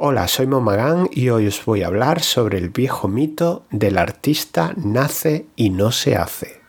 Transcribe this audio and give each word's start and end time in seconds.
Hola, 0.00 0.28
soy 0.28 0.46
Momagán 0.46 1.08
y 1.10 1.30
hoy 1.30 1.48
os 1.48 1.64
voy 1.64 1.82
a 1.82 1.88
hablar 1.88 2.22
sobre 2.22 2.56
el 2.58 2.68
viejo 2.68 3.08
mito 3.08 3.64
del 3.72 3.98
artista 3.98 4.72
nace 4.76 5.46
y 5.56 5.70
no 5.70 5.90
se 5.90 6.14
hace. 6.14 6.62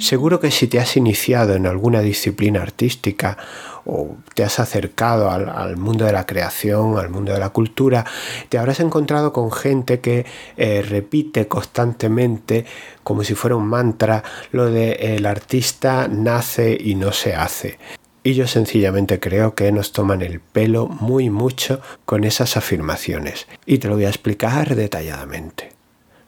Seguro 0.00 0.40
que 0.40 0.50
si 0.50 0.66
te 0.66 0.78
has 0.78 0.96
iniciado 0.96 1.54
en 1.54 1.66
alguna 1.66 2.00
disciplina 2.00 2.62
artística 2.62 3.36
o 3.84 4.16
te 4.34 4.42
has 4.44 4.58
acercado 4.58 5.30
al, 5.30 5.76
mundo 5.76 6.04
de 6.04 6.12
la 6.12 6.26
creación, 6.26 6.98
al 6.98 7.08
mundo 7.08 7.32
de 7.32 7.38
la 7.38 7.50
cultura, 7.50 8.04
te 8.48 8.58
habrás 8.58 8.80
encontrado 8.80 9.32
con 9.32 9.50
gente 9.52 10.00
que 10.00 10.26
eh, 10.56 10.82
repite 10.82 11.48
constantemente, 11.48 12.66
como 13.04 13.22
si 13.24 13.34
fuera 13.34 13.56
un 13.56 13.68
mantra, 13.68 14.22
lo 14.52 14.70
de 14.70 15.16
el 15.16 15.24
artista 15.24 16.08
nace 16.08 16.76
y 16.78 16.94
no 16.96 17.12
se 17.12 17.34
hace. 17.34 17.78
Y 18.22 18.34
yo 18.34 18.48
sencillamente 18.48 19.20
creo 19.20 19.54
que 19.54 19.70
nos 19.70 19.92
toman 19.92 20.20
el 20.20 20.40
pelo 20.40 20.88
muy 20.88 21.30
mucho 21.30 21.80
con 22.04 22.24
esas 22.24 22.56
afirmaciones. 22.56 23.46
Y 23.66 23.78
te 23.78 23.86
lo 23.86 23.94
voy 23.94 24.06
a 24.06 24.08
explicar 24.08 24.74
detalladamente. 24.74 25.75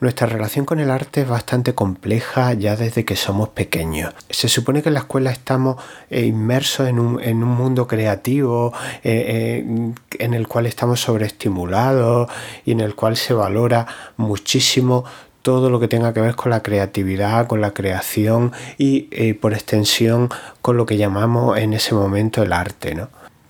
Nuestra 0.01 0.29
relación 0.29 0.65
con 0.65 0.79
el 0.79 0.93
arte 0.93 1.23
es 1.23 1.29
bastante 1.29 1.75
compleja 1.75 2.53
ya 2.53 2.77
desde 2.77 3.05
que 3.05 3.17
somos 3.17 3.49
pequeños. 3.49 4.15
Se 4.31 4.49
supone 4.49 4.81
que 4.81 4.91
en 4.91 4.95
la 4.95 5.01
escuela 5.01 5.33
estamos 5.33 5.83
eh, 6.09 6.25
inmersos 6.25 6.87
en 6.89 7.01
un, 7.01 7.49
mundo 7.49 7.89
creativo 7.89 8.73
eh, 9.03 9.65
eh, 9.65 9.93
en 10.21 10.35
el 10.35 10.47
cual 10.47 10.67
estamos 10.67 11.01
sobreestimulados 11.01 12.31
y 12.65 12.71
en 12.71 12.81
el 12.81 12.95
cual 12.95 13.17
se 13.17 13.35
valora 13.35 13.89
muchísimo 14.17 15.05
todo 15.43 15.69
lo 15.69 15.81
que 15.81 15.89
tenga 15.89 16.13
que 16.13 16.21
ver 16.21 16.37
con 16.37 16.51
la 16.51 16.63
creatividad, 16.63 17.49
con 17.49 17.61
la 17.61 17.73
creación 17.73 18.53
y 18.77 19.33
por 19.35 19.53
extensión 19.53 20.29
con 20.63 20.77
lo 20.77 20.87
que 20.87 20.97
llamamos 20.97 21.59
en 21.59 21.73
ese 21.73 21.97
momento 21.97 22.43
el 22.45 22.53
arte. 22.53 22.95
¿no? 22.95 23.09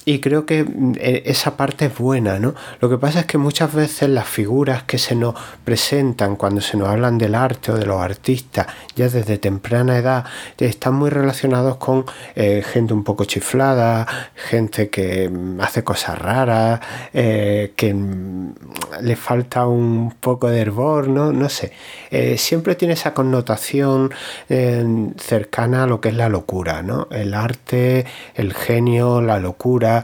Y 0.09 0.21
creo 0.21 0.47
que 0.47 0.65
mm, 0.65 0.95
e, 0.99 1.23
esa 1.27 1.59
parte 1.59 1.85
es 1.87 1.99
buena, 1.99 2.39
¿no? 2.39 2.55
Lo 2.81 2.89
que 2.89 2.97
pasa 2.97 3.21
es 3.21 3.27
que 3.27 3.37
muchas 3.37 3.75
veces 3.75 4.09
las 4.09 4.27
figuras 4.27 4.85
que 4.85 4.97
se 4.97 5.15
nos 5.15 5.35
presentan 5.67 6.37
cuando 6.37 6.63
se 6.63 6.79
nos 6.79 6.89
hablan 6.89 7.19
del 7.19 7.35
arte 7.35 7.73
o 7.73 7.77
de 7.77 7.85
los 7.85 8.01
artistas, 8.01 8.67
ya 8.97 9.11
desde 9.11 9.37
temprana 9.37 9.99
edad, 9.99 10.25
están 10.57 10.95
muy 10.95 11.11
relacionados 11.11 11.77
con 11.77 12.07
eh, 12.35 12.63
gente 12.65 12.95
un 12.95 13.05
poco 13.05 13.27
chiflada, 13.27 14.07
gente 14.35 14.89
que 14.89 15.29
mm, 15.29 15.61
hace 15.61 15.85
cosas 15.85 16.19
raras, 16.19 16.81
eh, 17.13 17.75
que 17.77 17.93
mm, 17.93 18.55
le 19.03 19.15
falta 19.15 19.67
un 19.67 20.15
poco 20.21 20.49
de 20.49 20.59
hervor, 20.63 21.09
¿no? 21.09 21.33
No 21.33 21.51
sé. 21.51 21.73
Eh, 22.11 22.39
siempre 22.39 22.77
tiene 22.77 22.95
esa 22.95 23.13
connotación 23.13 24.11
cercana 24.49 25.85
a 25.85 25.87
lo 25.87 26.01
que 26.01 26.09
es 26.09 26.15
la 26.15 26.31
locura, 26.31 26.83
¿no? 26.83 27.09
El 27.11 27.35
arte, 27.35 28.07
el 28.35 28.55
genio, 28.55 29.21
la 29.21 29.39
locura 29.39 29.98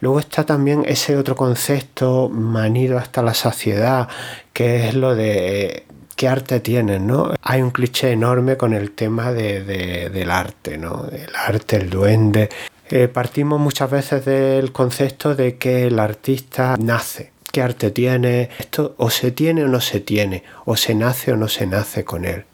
Luego 0.00 0.20
está 0.20 0.44
también 0.44 0.84
ese 0.86 1.16
otro 1.16 1.36
concepto 1.36 2.28
manido 2.28 2.98
hasta 2.98 3.22
la 3.22 3.34
saciedad, 3.34 4.08
que 4.52 4.88
es 4.88 4.94
lo 4.94 5.14
de 5.14 5.84
qué 6.16 6.28
arte 6.28 6.60
tienen, 6.60 7.06
¿no? 7.06 7.34
Hay 7.42 7.62
un 7.62 7.70
cliché 7.70 8.12
enorme 8.12 8.56
con 8.56 8.72
el 8.72 8.92
tema 8.92 9.32
del 9.32 10.30
arte, 10.30 10.78
¿no? 10.78 11.06
El 11.10 11.34
arte, 11.34 11.76
el 11.76 11.90
duende. 11.90 12.48
Eh, 12.90 13.08
partimos 13.08 13.60
muchas 13.60 13.90
veces 13.90 14.24
del 14.24 14.72
concepto 14.72 15.34
de 15.34 15.56
que 15.56 15.86
el 15.86 15.98
artista 15.98 16.76
nace. 16.78 17.33
¿Qué 17.54 17.62
arte 17.62 17.92
tiene? 17.92 18.50
Esto 18.58 18.96
o 18.98 19.10
se 19.10 19.30
tiene 19.30 19.62
o 19.62 19.68
no 19.68 19.80
se 19.80 20.00
tiene, 20.00 20.42
o 20.64 20.76
se 20.76 20.92
nace 20.96 21.30
o 21.30 21.36
no 21.36 21.46
se 21.46 21.68
nace 21.68 22.02
con 22.02 22.24
él. 22.24 22.46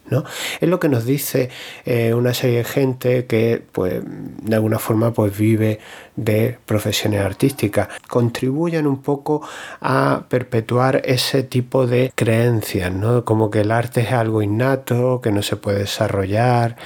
Es 0.61 0.69
lo 0.69 0.79
que 0.79 0.91
nos 0.91 1.07
dice 1.07 1.49
eh, 1.87 2.13
una 2.13 2.35
serie 2.35 2.59
de 2.59 2.65
gente 2.65 3.25
que 3.25 3.63
pues, 3.73 4.03
de 4.05 4.55
alguna 4.55 4.79
forma 4.79 5.15
pues, 5.15 5.35
vive 5.35 5.81
de 6.17 6.59
profesiones 6.67 7.23
artísticas. 7.23 7.89
Contribuyen 8.09 8.87
un 8.87 9.01
poco 9.01 9.41
a 9.81 10.25
perpetuar 10.29 11.01
ese 11.07 11.45
tipo 11.45 11.87
de 11.87 12.13
creencias, 12.15 12.93
¿no? 12.93 13.25
como 13.25 13.51
que 13.51 13.61
el 13.61 13.71
arte 13.71 14.03
es 14.03 14.13
algo 14.13 14.43
innato, 14.43 15.23
que 15.23 15.33
no 15.33 15.43
se 15.43 15.57
puede 15.57 15.79
desarrollar. 15.79 16.77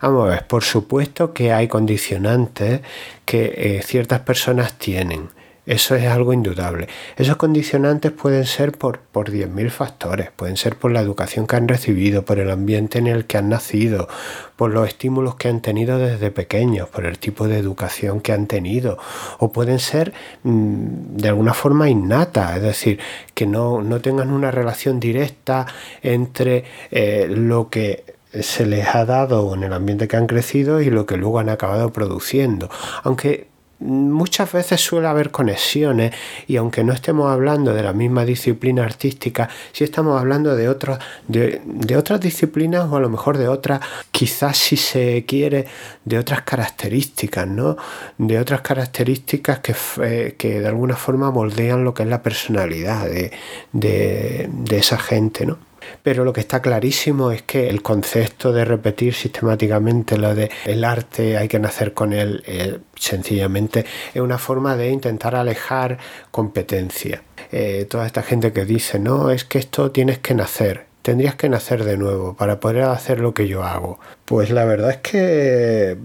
Vamos 0.00 0.28
a 0.28 0.30
ver, 0.30 0.46
por 0.46 0.64
supuesto 0.64 1.34
que 1.34 1.52
hay 1.52 1.68
condicionantes 1.68 2.80
que 3.26 3.52
eh, 3.54 3.82
ciertas 3.82 4.20
personas 4.20 4.78
tienen 4.78 5.28
eso 5.66 5.94
es 5.94 6.06
algo 6.06 6.32
indudable. 6.32 6.88
Esos 7.16 7.36
condicionantes 7.36 8.12
pueden 8.12 8.46
ser 8.46 8.72
por, 8.72 8.98
por 8.98 9.30
10.000 9.30 9.70
factores, 9.70 10.30
pueden 10.30 10.56
ser 10.56 10.76
por 10.76 10.90
la 10.90 11.00
educación 11.00 11.46
que 11.46 11.56
han 11.56 11.68
recibido, 11.68 12.24
por 12.24 12.38
el 12.38 12.50
ambiente 12.50 12.98
en 12.98 13.06
el 13.06 13.26
que 13.26 13.38
han 13.38 13.50
nacido, 13.50 14.08
por 14.56 14.72
los 14.72 14.88
estímulos 14.88 15.36
que 15.36 15.48
han 15.48 15.60
tenido 15.60 15.98
desde 15.98 16.30
pequeños, 16.30 16.88
por 16.88 17.06
el 17.06 17.18
tipo 17.18 17.46
de 17.46 17.58
educación 17.58 18.20
que 18.20 18.32
han 18.32 18.46
tenido, 18.46 18.98
o 19.38 19.52
pueden 19.52 19.78
ser 19.78 20.12
mm, 20.42 21.16
de 21.16 21.28
alguna 21.28 21.54
forma 21.54 21.88
innata, 21.88 22.56
es 22.56 22.62
decir, 22.62 22.98
que 23.34 23.46
no, 23.46 23.82
tengan 24.00 24.32
una 24.32 24.50
relación 24.50 24.98
directa 24.98 25.66
entre 26.02 26.64
eh, 26.90 27.26
lo 27.28 27.68
que 27.68 28.04
se 28.32 28.64
les 28.64 28.94
ha 28.94 29.04
dado 29.04 29.54
en 29.54 29.64
el 29.64 29.72
ambiente 29.72 30.08
que 30.08 30.16
han 30.16 30.26
crecido 30.26 30.80
y 30.80 30.90
lo 30.90 31.06
que 31.06 31.16
luego 31.16 31.38
han 31.38 31.48
acabado 31.48 31.92
produciendo. 31.92 32.70
Aunque 33.02 33.49
muchas 33.80 34.52
veces 34.52 34.80
suele 34.80 35.08
haber 35.08 35.30
conexiones 35.30 36.14
y 36.46 36.56
aunque 36.56 36.84
no 36.84 36.92
estemos 36.92 37.30
hablando 37.30 37.72
de 37.74 37.82
la 37.82 37.92
misma 37.92 38.24
disciplina 38.24 38.84
artística, 38.84 39.48
sí 39.72 39.84
estamos 39.84 40.20
hablando 40.20 40.54
de, 40.54 40.68
otras 40.68 40.98
de, 41.26 41.96
otras 41.96 42.20
disciplinas 42.20 42.86
o 42.90 42.96
a 42.96 43.00
lo 43.00 43.08
mejor 43.08 43.38
de 43.38 43.48
otras, 43.48 43.80
quizás 44.10 44.58
si 44.58 44.76
se 44.76 45.24
quiere, 45.26 45.66
de 46.04 46.18
otras 46.18 46.42
características, 46.42 47.46
¿no? 47.46 47.76
De 48.18 48.38
otras 48.38 48.60
características 48.60 49.60
que, 49.60 49.74
eh, 50.02 50.34
que 50.36 50.60
de 50.60 50.68
alguna 50.68 50.96
forma 50.96 51.30
moldean 51.30 51.84
lo 51.84 51.94
que 51.94 52.02
es 52.02 52.08
la 52.08 52.22
personalidad 52.22 53.06
de, 53.06 53.30
de 53.72 54.76
esa 54.76 54.98
gente, 54.98 55.46
¿no? 55.46 55.69
Pero 56.02 56.24
lo 56.24 56.32
que 56.32 56.40
está 56.40 56.60
clarísimo 56.62 57.30
es 57.30 57.42
que 57.42 57.68
el 57.68 57.82
concepto 57.82 58.52
de 58.52 58.64
repetir 58.64 59.14
sistemáticamente 59.14 60.18
lo 60.18 60.34
de 60.34 60.50
el 60.64 60.84
arte 60.84 61.36
hay 61.36 61.48
que 61.48 61.58
nacer 61.58 61.94
con 61.94 62.12
él, 62.12 62.42
eh, 62.46 62.78
sencillamente 62.96 63.84
es 64.14 64.20
una 64.20 64.38
forma 64.38 64.76
de 64.76 64.90
intentar 64.90 65.34
alejar 65.34 65.98
competencia. 66.30 67.22
Eh, 67.52 67.86
toda 67.88 68.06
esta 68.06 68.22
gente 68.22 68.52
que 68.52 68.64
dice, 68.64 68.98
no, 68.98 69.30
es 69.30 69.44
que 69.44 69.58
esto 69.58 69.90
tienes 69.90 70.18
que 70.18 70.34
nacer, 70.34 70.86
tendrías 71.02 71.34
que 71.34 71.48
nacer 71.48 71.84
de 71.84 71.96
nuevo 71.96 72.34
para 72.34 72.60
poder 72.60 72.84
hacer 72.84 73.20
lo 73.20 73.34
que 73.34 73.48
yo 73.48 73.64
hago. 73.64 73.98
Pues 74.24 74.50
la 74.50 74.64
verdad 74.64 74.90
es 74.90 74.98
que 74.98 75.96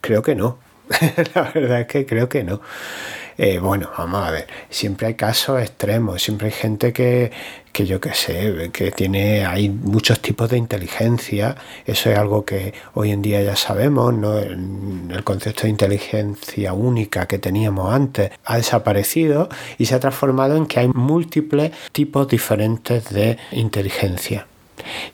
creo 0.00 0.22
que 0.22 0.34
no. 0.34 0.58
la 1.34 1.50
verdad 1.54 1.82
es 1.82 1.86
que 1.86 2.06
creo 2.06 2.28
que 2.28 2.42
no. 2.44 2.60
Eh, 3.42 3.58
bueno, 3.58 3.88
vamos 3.96 4.22
a 4.22 4.30
ver, 4.30 4.46
siempre 4.68 5.06
hay 5.06 5.14
casos 5.14 5.62
extremos, 5.62 6.20
siempre 6.22 6.48
hay 6.48 6.52
gente 6.52 6.92
que, 6.92 7.32
que 7.72 7.86
yo 7.86 7.98
qué 7.98 8.12
sé, 8.12 8.68
que 8.70 8.90
tiene, 8.90 9.46
hay 9.46 9.70
muchos 9.70 10.20
tipos 10.20 10.50
de 10.50 10.58
inteligencia, 10.58 11.56
eso 11.86 12.10
es 12.10 12.18
algo 12.18 12.44
que 12.44 12.74
hoy 12.92 13.12
en 13.12 13.22
día 13.22 13.40
ya 13.40 13.56
sabemos, 13.56 14.12
¿no? 14.12 14.38
el 14.38 15.24
concepto 15.24 15.62
de 15.62 15.70
inteligencia 15.70 16.74
única 16.74 17.26
que 17.26 17.38
teníamos 17.38 17.94
antes 17.94 18.30
ha 18.44 18.58
desaparecido 18.58 19.48
y 19.78 19.86
se 19.86 19.94
ha 19.94 20.00
transformado 20.00 20.58
en 20.58 20.66
que 20.66 20.80
hay 20.80 20.88
múltiples 20.88 21.72
tipos 21.92 22.28
diferentes 22.28 23.08
de 23.08 23.38
inteligencia. 23.52 24.46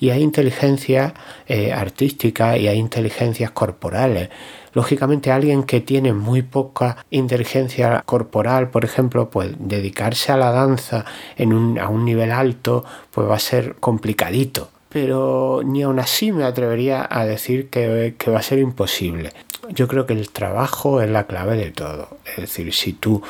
Y 0.00 0.10
hay 0.10 0.22
inteligencia 0.22 1.14
eh, 1.46 1.72
artística 1.72 2.58
y 2.58 2.66
hay 2.66 2.78
inteligencias 2.78 3.52
corporales. 3.52 4.30
Lógicamente 4.76 5.32
alguien 5.32 5.62
que 5.62 5.80
tiene 5.80 6.12
muy 6.12 6.42
poca 6.42 6.98
inteligencia 7.08 8.02
corporal, 8.04 8.68
por 8.68 8.84
ejemplo, 8.84 9.30
pues 9.30 9.52
dedicarse 9.58 10.32
a 10.32 10.36
la 10.36 10.50
danza 10.50 11.06
en 11.38 11.54
un, 11.54 11.78
a 11.78 11.88
un 11.88 12.04
nivel 12.04 12.30
alto, 12.30 12.84
pues 13.10 13.26
va 13.26 13.36
a 13.36 13.38
ser 13.38 13.76
complicadito. 13.76 14.68
Pero 14.90 15.62
ni 15.64 15.82
aún 15.82 15.98
así 15.98 16.30
me 16.30 16.44
atrevería 16.44 17.08
a 17.10 17.24
decir 17.24 17.70
que, 17.70 18.16
que 18.18 18.30
va 18.30 18.40
a 18.40 18.42
ser 18.42 18.58
imposible. 18.58 19.32
Yo 19.70 19.88
creo 19.88 20.04
que 20.04 20.12
el 20.12 20.28
trabajo 20.28 21.00
es 21.00 21.08
la 21.08 21.26
clave 21.26 21.56
de 21.56 21.70
todo. 21.70 22.18
Es 22.26 22.36
decir, 22.36 22.74
si 22.74 22.92
tú 22.92 23.22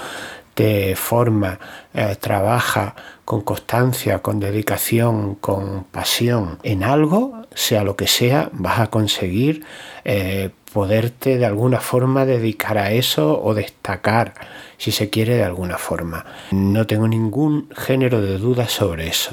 te 0.56 0.96
forma, 0.96 1.58
eh, 1.92 2.16
trabaja 2.18 2.94
con 3.26 3.42
constancia, 3.42 4.20
con 4.20 4.40
dedicación, 4.40 5.34
con 5.34 5.84
pasión 5.84 6.58
en 6.62 6.82
algo, 6.82 7.42
sea 7.54 7.84
lo 7.84 7.94
que 7.94 8.06
sea, 8.06 8.48
vas 8.54 8.80
a 8.80 8.86
conseguir 8.86 9.66
eh, 10.04 10.48
poderte 10.72 11.36
de 11.36 11.44
alguna 11.44 11.80
forma 11.80 12.24
dedicar 12.24 12.78
a 12.78 12.90
eso 12.92 13.38
o 13.42 13.52
destacar, 13.52 14.32
si 14.78 14.92
se 14.92 15.10
quiere, 15.10 15.36
de 15.36 15.44
alguna 15.44 15.76
forma. 15.76 16.24
No 16.52 16.86
tengo 16.86 17.06
ningún 17.06 17.68
género 17.76 18.22
de 18.22 18.38
duda 18.38 18.66
sobre 18.66 19.08
eso. 19.08 19.32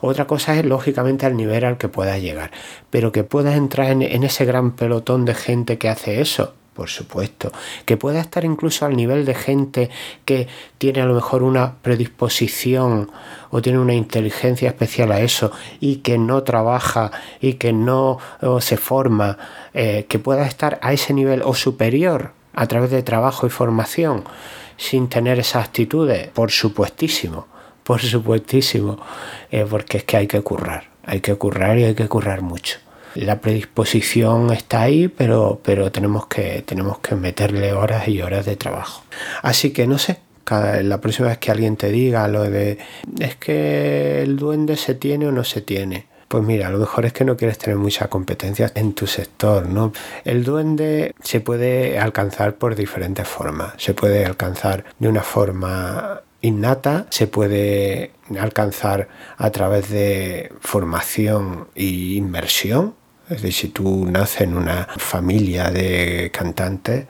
Otra 0.00 0.26
cosa 0.26 0.58
es, 0.58 0.64
lógicamente, 0.64 1.26
al 1.26 1.36
nivel 1.36 1.66
al 1.66 1.76
que 1.76 1.88
puedas 1.88 2.18
llegar, 2.22 2.50
pero 2.88 3.12
que 3.12 3.24
puedas 3.24 3.56
entrar 3.56 3.90
en 3.90 4.24
ese 4.24 4.46
gran 4.46 4.70
pelotón 4.70 5.26
de 5.26 5.34
gente 5.34 5.76
que 5.76 5.90
hace 5.90 6.22
eso, 6.22 6.54
por 6.74 6.88
supuesto, 6.88 7.52
que 7.84 7.96
pueda 7.96 8.20
estar 8.20 8.44
incluso 8.44 8.86
al 8.86 8.96
nivel 8.96 9.24
de 9.24 9.34
gente 9.34 9.90
que 10.24 10.48
tiene 10.78 11.02
a 11.02 11.06
lo 11.06 11.14
mejor 11.14 11.42
una 11.42 11.74
predisposición 11.82 13.10
o 13.50 13.60
tiene 13.60 13.78
una 13.78 13.94
inteligencia 13.94 14.68
especial 14.68 15.12
a 15.12 15.20
eso 15.20 15.52
y 15.80 15.96
que 15.96 16.16
no 16.16 16.42
trabaja 16.42 17.10
y 17.40 17.54
que 17.54 17.72
no 17.72 18.18
se 18.60 18.76
forma, 18.76 19.36
eh, 19.74 20.06
que 20.08 20.18
pueda 20.18 20.46
estar 20.46 20.78
a 20.82 20.92
ese 20.92 21.12
nivel 21.12 21.42
o 21.44 21.54
superior 21.54 22.32
a 22.54 22.66
través 22.66 22.90
de 22.90 23.02
trabajo 23.02 23.46
y 23.46 23.50
formación 23.50 24.24
sin 24.76 25.08
tener 25.08 25.38
esas 25.38 25.66
actitudes, 25.66 26.28
por 26.28 26.50
supuestísimo, 26.50 27.46
por 27.84 28.00
supuestísimo, 28.00 28.98
eh, 29.50 29.66
porque 29.68 29.98
es 29.98 30.04
que 30.04 30.16
hay 30.16 30.26
que 30.26 30.40
currar, 30.40 30.88
hay 31.04 31.20
que 31.20 31.34
currar 31.34 31.78
y 31.78 31.84
hay 31.84 31.94
que 31.94 32.08
currar 32.08 32.40
mucho 32.40 32.78
la 33.14 33.40
predisposición 33.40 34.52
está 34.52 34.82
ahí, 34.82 35.08
pero, 35.08 35.60
pero 35.64 35.92
tenemos, 35.92 36.26
que, 36.26 36.62
tenemos 36.66 36.98
que 36.98 37.14
meterle 37.14 37.72
horas 37.72 38.08
y 38.08 38.22
horas 38.22 38.46
de 38.46 38.56
trabajo. 38.56 39.02
Así 39.42 39.70
que 39.70 39.86
no 39.86 39.98
sé, 39.98 40.18
cada, 40.44 40.82
la 40.82 41.00
próxima 41.00 41.28
vez 41.28 41.38
que 41.38 41.50
alguien 41.50 41.76
te 41.76 41.90
diga 41.90 42.26
lo 42.28 42.42
de 42.42 42.78
es 43.18 43.36
que 43.36 44.22
el 44.22 44.36
duende 44.36 44.76
se 44.76 44.94
tiene 44.94 45.26
o 45.26 45.32
no 45.32 45.44
se 45.44 45.60
tiene. 45.60 46.06
Pues 46.28 46.44
mira, 46.44 46.68
a 46.68 46.70
lo 46.70 46.78
mejor 46.78 47.04
es 47.04 47.12
que 47.12 47.26
no 47.26 47.36
quieres 47.36 47.58
tener 47.58 47.76
mucha 47.76 48.08
competencia 48.08 48.72
en 48.74 48.94
tu 48.94 49.06
sector, 49.06 49.66
¿no? 49.66 49.92
El 50.24 50.44
duende 50.44 51.14
se 51.22 51.40
puede 51.40 51.98
alcanzar 51.98 52.54
por 52.54 52.74
diferentes 52.74 53.28
formas. 53.28 53.74
Se 53.76 53.92
puede 53.92 54.24
alcanzar 54.24 54.84
de 54.98 55.08
una 55.08 55.22
forma 55.22 56.22
innata, 56.40 57.06
se 57.10 57.26
puede 57.26 58.12
alcanzar 58.40 59.08
a 59.36 59.50
través 59.50 59.90
de 59.90 60.52
formación 60.60 61.68
e 61.74 61.84
inmersión, 61.84 62.94
es 63.32 63.42
decir, 63.42 63.52
si 63.52 63.68
tú 63.68 64.06
naces 64.06 64.42
en 64.42 64.56
una 64.56 64.86
familia 64.96 65.70
de 65.70 66.30
cantantes 66.32 67.06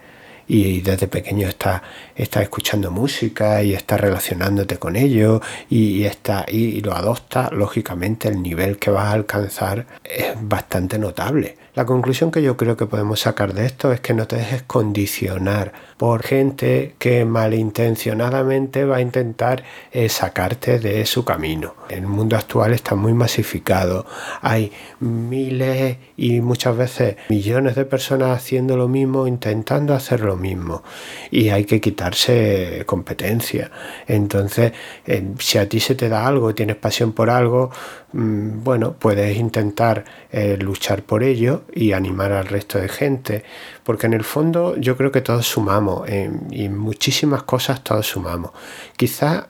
y 0.49 0.81
desde 0.81 1.07
pequeño 1.07 1.49
estás, 1.49 1.83
escuchando 2.17 2.91
música 2.91 3.63
y 3.63 3.75
estás 3.75 4.01
relacionándote 4.01 4.77
con 4.79 4.97
ellos 4.97 5.41
y, 5.71 6.05
está, 6.05 6.45
y 6.49 6.81
lo 6.81 6.95
adoptas, 6.95 7.53
lógicamente 7.53 8.29
el 8.29 8.43
nivel 8.43 8.79
que 8.79 8.91
vas 8.91 9.07
a 9.07 9.13
alcanzar 9.13 9.87
es 10.05 10.35
bastante 10.41 10.99
notable. 10.99 11.57
La 11.75 11.87
conclusión 11.87 12.31
que 12.31 12.43
yo 12.43 12.59
creo 12.59 12.77
que 12.77 12.85
podemos 12.85 13.21
sacar 13.21 13.55
de 13.55 13.65
esto 13.65 13.93
es 13.93 14.01
que 14.01 14.13
no 14.13 14.27
te 14.27 14.37
dejes 14.37 14.63
condicionar 14.63 15.73
por 15.97 16.23
gente 16.23 16.97
que 16.99 17.25
malintencionadamente 17.25 18.85
va 18.85 18.97
a 18.97 19.01
intentar 19.01 19.65
eh, 19.91 20.11
sacarte 20.11 20.79
de 20.79 21.07
su 21.07 21.25
camino. 21.25 21.75
El 21.89 22.07
mundo 22.07 22.37
actual 22.37 22.75
está 22.75 22.95
muy 22.95 23.15
masificado. 23.15 24.05
Hay 24.43 24.71
miles 25.01 25.97
y 26.19 26.43
muchas 26.43 26.77
veces 26.77 27.17
millones 27.31 27.75
de 27.75 27.87
personas 27.87 28.37
haciendo 28.37 28.77
lo 28.77 28.87
mismo, 28.87 29.27
intentando 29.27 29.95
hacer 29.95 30.21
lo 30.21 30.37
mismo. 30.37 30.83
Y 31.31 31.49
hay 31.49 31.65
que 31.65 31.81
quitarse 31.81 32.83
competencia. 32.85 33.71
Entonces, 34.07 34.73
eh, 35.07 35.27
si 35.39 35.57
a 35.57 35.67
ti 35.67 35.81
se 35.81 35.95
te 35.95 36.11
da 36.11 36.27
algo, 36.27 36.55
tienes 36.55 36.77
pasión 36.77 37.13
por 37.13 37.31
algo, 37.31 37.71
mm, 38.13 38.63
bueno, 38.63 38.93
puedes 38.99 39.39
intentar 39.39 40.05
eh, 40.31 40.59
luchar 40.61 41.03
por 41.05 41.23
ello 41.23 41.62
y 41.73 41.93
animar 41.93 42.33
al 42.33 42.47
resto 42.47 42.79
de 42.79 42.89
gente, 42.89 43.45
porque 43.85 44.07
en 44.07 44.15
el 44.15 44.25
fondo 44.25 44.77
yo 44.77 44.97
creo 44.97 45.13
que 45.13 45.21
todos 45.21 45.47
sumamos 45.47 46.09
y 46.09 46.65
en 46.65 46.79
muchísimas 46.79 47.43
cosas 47.43 47.83
todos 47.85 48.07
sumamos. 48.07 48.53
Quizás 48.97 49.45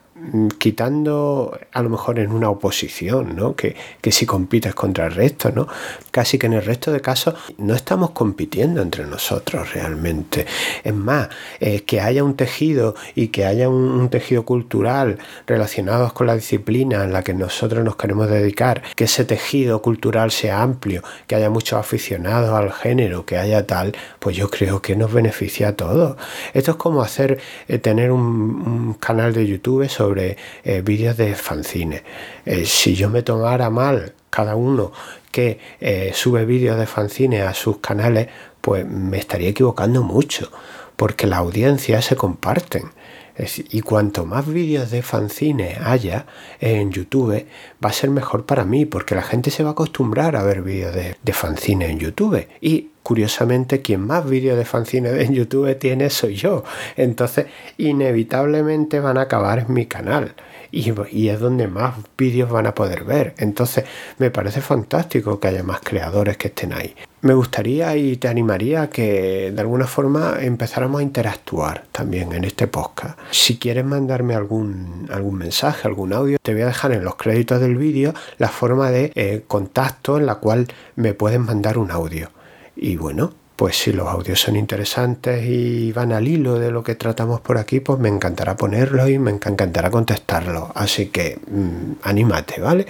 quitando 0.59 1.57
a 1.71 1.81
lo 1.81 1.89
mejor 1.89 2.19
en 2.19 2.31
una 2.31 2.49
oposición, 2.49 3.35
¿no? 3.35 3.55
Que, 3.55 3.75
si 4.11 4.25
compites 4.25 4.75
contra 4.75 5.07
el 5.07 5.13
resto, 5.13 5.51
¿no? 5.51 5.67
Casi 6.11 6.37
que 6.37 6.45
en 6.45 6.53
el 6.53 6.63
resto 6.63 6.91
de 6.91 7.01
casos 7.01 7.33
no 7.57 7.73
estamos 7.73 8.11
compitiendo 8.11 8.81
entre 8.81 9.05
nosotros 9.05 9.73
realmente. 9.73 10.45
Es 10.83 10.93
más, 10.93 11.29
eh, 11.59 11.81
que 11.81 11.99
haya 11.99 12.23
un 12.23 12.35
tejido 12.35 12.95
y 13.15 13.29
que 13.29 13.45
haya 13.45 13.69
un, 13.69 14.09
tejido 14.09 14.43
cultural 14.45 15.17
relacionado 15.47 16.13
con 16.13 16.27
la 16.27 16.35
disciplina 16.35 17.03
en 17.03 17.13
la 17.13 17.23
que 17.23 17.33
nosotros 17.33 17.83
nos 17.83 17.95
queremos 17.95 18.29
dedicar, 18.29 18.83
que 18.95 19.05
ese 19.05 19.25
tejido 19.25 19.81
cultural 19.81 20.29
sea 20.29 20.61
amplio, 20.61 21.01
que 21.25 21.35
haya 21.35 21.49
muchos 21.49 21.79
aficionados 21.79 22.51
al 22.51 22.71
género, 22.71 23.25
que 23.25 23.37
haya 23.37 23.65
tal, 23.65 23.95
pues 24.19 24.35
yo 24.35 24.49
creo 24.49 24.81
que 24.81 24.95
nos 24.95 25.11
beneficia 25.11 25.69
a 25.69 25.75
todos. 25.75 26.17
Esto 26.53 26.71
es 26.71 26.77
como 26.77 27.01
hacer, 27.01 27.39
eh, 27.67 27.79
tener 27.79 28.11
un, 28.11 28.21
un 28.21 28.93
canal 28.93 29.33
de 29.33 29.47
YouTube 29.47 29.89
sobre 29.89 30.02
eh, 30.11 30.81
vídeos 30.83 31.17
de 31.17 31.35
fanzines. 31.35 32.03
Eh, 32.45 32.65
si 32.65 32.95
yo 32.95 33.09
me 33.09 33.21
tomara 33.21 33.69
mal 33.69 34.13
cada 34.29 34.55
uno 34.55 34.91
que 35.31 35.59
eh, 35.79 36.11
sube 36.13 36.45
vídeos 36.45 36.77
de 36.77 36.85
fanzines 36.85 37.43
a 37.43 37.53
sus 37.53 37.77
canales, 37.77 38.27
pues 38.61 38.85
me 38.85 39.17
estaría 39.17 39.49
equivocando 39.49 40.03
mucho, 40.03 40.51
porque 40.95 41.27
las 41.27 41.39
audiencias 41.39 42.05
se 42.05 42.15
comparten. 42.15 42.91
Y 43.37 43.81
cuanto 43.81 44.25
más 44.25 44.47
vídeos 44.47 44.91
de 44.91 45.01
fanzines 45.01 45.79
haya 45.79 46.25
en 46.59 46.91
YouTube, 46.91 47.45
va 47.83 47.89
a 47.89 47.93
ser 47.93 48.11
mejor 48.11 48.45
para 48.45 48.63
mí, 48.63 48.85
porque 48.85 49.15
la 49.15 49.23
gente 49.23 49.49
se 49.49 49.63
va 49.63 49.69
a 49.69 49.71
acostumbrar 49.73 50.35
a 50.35 50.43
ver 50.43 50.61
vídeos 50.61 50.93
de, 50.93 51.15
de 51.21 51.33
fanzines 51.33 51.89
en 51.89 51.99
YouTube. 51.99 52.47
Y 52.61 52.89
curiosamente, 53.01 53.81
quien 53.81 54.01
más 54.01 54.29
vídeos 54.29 54.57
de 54.57 54.65
fanzines 54.65 55.13
en 55.27 55.33
YouTube 55.33 55.77
tiene 55.79 56.09
soy 56.09 56.35
yo. 56.35 56.63
Entonces, 56.95 57.47
inevitablemente 57.77 58.99
van 58.99 59.17
a 59.17 59.21
acabar 59.21 59.59
en 59.59 59.73
mi 59.73 59.87
canal. 59.87 60.35
Y, 60.75 61.29
es 61.29 61.39
donde 61.39 61.67
más 61.67 61.95
vídeos 62.17 62.49
van 62.49 62.65
a 62.65 62.73
poder 62.73 63.03
ver. 63.03 63.35
Entonces, 63.37 63.85
me 64.17 64.31
parece 64.31 64.59
fantástico 64.59 65.39
que 65.39 65.49
haya 65.49 65.61
más 65.61 65.81
creadores 65.81 66.35
que 66.35 66.47
estén 66.47 66.73
ahí 66.73 66.95
me 67.23 67.33
gustaría 67.33 67.95
y 67.95 68.17
te 68.17 68.27
animaría 68.27 68.81
a 68.81 68.89
que 68.89 69.49
de 69.51 69.61
alguna 69.61 69.87
forma 69.87 70.39
empezáramos 70.41 70.99
a 70.99 71.03
interactuar 71.03 71.85
también 71.93 72.33
en 72.33 72.43
este 72.43 72.67
podcast. 72.67 73.17
Si 73.31 73.57
quieres 73.57 73.85
mandarme 73.85 74.35
algún, 74.35 75.07
algún 75.09 75.35
mensaje, 75.35 75.87
algún 75.87 76.11
audio, 76.11 76.37
te 76.41 76.51
voy 76.51 76.63
a 76.63 76.65
dejar 76.65 76.91
en 76.91 77.05
los 77.05 77.15
créditos 77.15 77.61
del 77.61 77.77
vídeo 77.77 78.13
la 78.39 78.49
forma 78.49 78.91
de 78.91 79.13
eh, 79.15 79.45
contacto 79.47 80.17
en 80.17 80.25
la 80.25 80.35
cual 80.35 80.67
me 80.97 81.13
puedes 81.13 81.39
mandar 81.39 81.77
un 81.77 81.91
audio. 81.91 82.29
Y 82.75 82.97
bueno, 82.97 83.33
pues 83.55 83.77
si 83.77 83.93
los 83.93 84.07
audios 84.07 84.39
son 84.39 84.55
interesantes 84.55 85.45
y 85.45 85.91
van 85.91 86.11
al 86.11 86.27
hilo 86.27 86.59
de 86.59 86.71
lo 86.71 86.83
que 86.83 86.95
tratamos 86.95 87.41
por 87.41 87.57
aquí, 87.57 87.79
pues 87.79 87.99
me 87.99 88.09
encantará 88.09 88.55
ponerlos 88.55 89.09
y 89.09 89.19
me 89.19 89.31
encantará 89.31 89.91
contestarlos. 89.91 90.69
Así 90.75 91.07
que 91.07 91.39
mm, 91.47 91.93
anímate, 92.03 92.61
¿vale? 92.61 92.85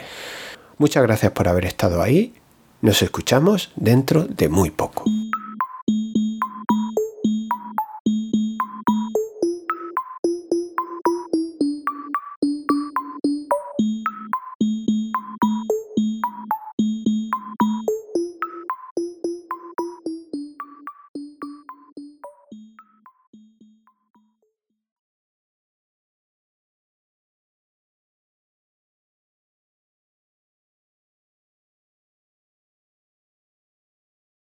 Muchas 0.77 1.03
gracias 1.03 1.31
por 1.31 1.47
haber 1.47 1.65
estado 1.65 2.01
ahí 2.01 2.33
nos 2.83 3.01
escuchamos 3.01 3.71
dentro 3.77 4.25
de 4.25 4.49
muy 4.49 4.69
poco. 4.69 5.05